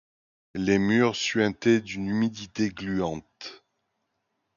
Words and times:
Les 0.55 0.79
murs 0.79 1.15
suintaient, 1.15 1.79
d'une 1.79 2.07
humidité 2.07 2.69
gluante. 2.69 3.63